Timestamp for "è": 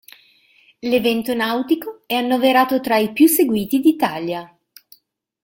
2.07-2.15